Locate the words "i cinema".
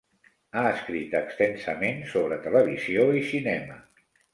3.23-3.83